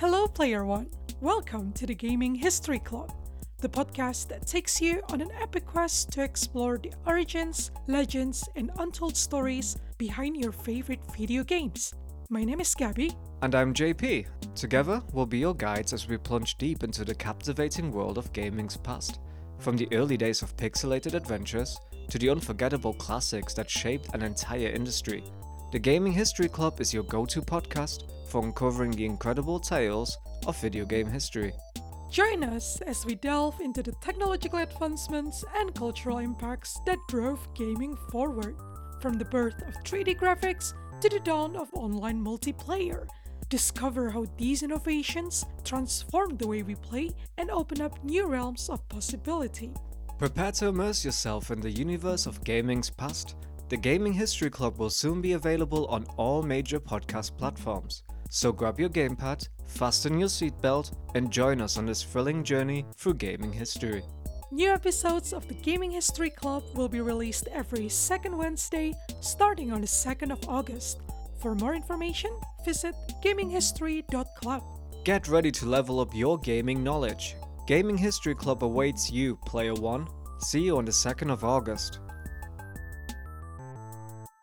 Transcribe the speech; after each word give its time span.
Hello, 0.00 0.26
Player 0.26 0.64
One. 0.64 0.86
Welcome 1.20 1.74
to 1.74 1.84
the 1.84 1.94
Gaming 1.94 2.34
History 2.34 2.78
Club, 2.78 3.12
the 3.58 3.68
podcast 3.68 4.28
that 4.28 4.46
takes 4.46 4.80
you 4.80 5.02
on 5.10 5.20
an 5.20 5.30
epic 5.42 5.66
quest 5.66 6.10
to 6.12 6.24
explore 6.24 6.78
the 6.78 6.94
origins, 7.04 7.70
legends, 7.86 8.48
and 8.56 8.70
untold 8.78 9.14
stories 9.14 9.76
behind 9.98 10.38
your 10.38 10.52
favorite 10.52 11.02
video 11.14 11.44
games. 11.44 11.92
My 12.30 12.44
name 12.44 12.60
is 12.60 12.74
Gabby. 12.74 13.10
And 13.42 13.54
I'm 13.54 13.74
JP. 13.74 14.24
Together, 14.54 15.02
we'll 15.12 15.26
be 15.26 15.36
your 15.36 15.54
guides 15.54 15.92
as 15.92 16.08
we 16.08 16.16
plunge 16.16 16.56
deep 16.56 16.82
into 16.82 17.04
the 17.04 17.14
captivating 17.14 17.92
world 17.92 18.16
of 18.16 18.32
gaming's 18.32 18.78
past. 18.78 19.20
From 19.58 19.76
the 19.76 19.88
early 19.92 20.16
days 20.16 20.40
of 20.40 20.56
pixelated 20.56 21.12
adventures 21.12 21.78
to 22.08 22.18
the 22.18 22.30
unforgettable 22.30 22.94
classics 22.94 23.52
that 23.52 23.68
shaped 23.68 24.14
an 24.14 24.22
entire 24.22 24.68
industry, 24.68 25.22
the 25.72 25.78
Gaming 25.78 26.12
History 26.12 26.48
Club 26.48 26.80
is 26.80 26.94
your 26.94 27.02
go 27.02 27.26
to 27.26 27.42
podcast 27.42 28.04
for 28.30 28.42
uncovering 28.44 28.92
the 28.92 29.04
incredible 29.04 29.58
tales 29.58 30.16
of 30.46 30.60
video 30.60 30.84
game 30.84 31.08
history. 31.08 31.52
Join 32.10 32.42
us 32.42 32.80
as 32.80 33.06
we 33.06 33.14
delve 33.14 33.60
into 33.60 33.82
the 33.82 33.92
technological 34.00 34.58
advancements 34.58 35.44
and 35.56 35.74
cultural 35.74 36.18
impacts 36.18 36.80
that 36.86 36.98
drove 37.08 37.46
gaming 37.54 37.96
forward, 38.10 38.56
from 39.00 39.14
the 39.14 39.24
birth 39.24 39.62
of 39.62 39.74
3D 39.84 40.18
graphics 40.18 40.74
to 41.00 41.08
the 41.08 41.20
dawn 41.20 41.56
of 41.56 41.72
online 41.72 42.22
multiplayer. 42.22 43.06
Discover 43.48 44.10
how 44.10 44.26
these 44.36 44.62
innovations 44.62 45.44
transformed 45.64 46.38
the 46.38 46.46
way 46.46 46.62
we 46.62 46.74
play 46.74 47.10
and 47.38 47.50
open 47.50 47.80
up 47.80 48.02
new 48.04 48.26
realms 48.26 48.68
of 48.68 48.88
possibility. 48.88 49.72
Prepare 50.18 50.52
to 50.52 50.66
immerse 50.66 51.04
yourself 51.04 51.50
in 51.50 51.60
the 51.60 51.70
universe 51.70 52.26
of 52.26 52.44
gaming's 52.44 52.90
past. 52.90 53.36
The 53.70 53.76
Gaming 53.76 54.12
History 54.12 54.50
Club 54.50 54.78
will 54.78 54.90
soon 54.90 55.20
be 55.20 55.32
available 55.32 55.86
on 55.86 56.04
all 56.16 56.42
major 56.42 56.80
podcast 56.80 57.36
platforms. 57.38 58.02
So 58.32 58.52
grab 58.52 58.78
your 58.78 58.88
gamepad, 58.88 59.48
fasten 59.66 60.20
your 60.20 60.28
seatbelt, 60.28 60.92
and 61.16 61.32
join 61.32 61.60
us 61.60 61.76
on 61.76 61.84
this 61.84 62.04
thrilling 62.04 62.44
journey 62.44 62.86
through 62.96 63.14
gaming 63.14 63.52
history. 63.52 64.04
New 64.52 64.70
episodes 64.70 65.32
of 65.32 65.48
the 65.48 65.54
Gaming 65.54 65.90
History 65.90 66.30
Club 66.30 66.62
will 66.74 66.88
be 66.88 67.00
released 67.00 67.48
every 67.48 67.88
second 67.88 68.36
Wednesday, 68.36 68.94
starting 69.20 69.72
on 69.72 69.80
the 69.80 69.86
2nd 69.86 70.30
of 70.30 70.48
August. 70.48 71.00
For 71.40 71.56
more 71.56 71.74
information, 71.74 72.30
visit 72.64 72.94
gaminghistory.club. 73.24 74.62
Get 75.04 75.26
ready 75.26 75.50
to 75.50 75.66
level 75.66 75.98
up 75.98 76.14
your 76.14 76.38
gaming 76.38 76.84
knowledge. 76.84 77.34
Gaming 77.66 77.98
History 77.98 78.36
Club 78.36 78.62
awaits 78.62 79.10
you, 79.10 79.36
Player 79.44 79.74
One. 79.74 80.06
See 80.38 80.60
you 80.60 80.78
on 80.78 80.84
the 80.84 80.92
2nd 80.92 81.32
of 81.32 81.42
August. 81.42 81.98